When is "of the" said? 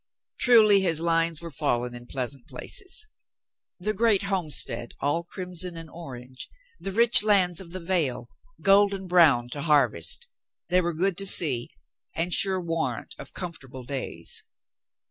7.61-7.79